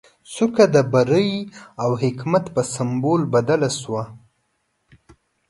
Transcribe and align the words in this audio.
څوکه 0.33 0.63
د 0.73 0.75
بري 0.93 1.31
او 1.83 1.89
حکمت 2.03 2.45
په 2.55 2.61
سمبول 2.73 3.21
بدله 3.33 3.69
شوه. 3.79 4.03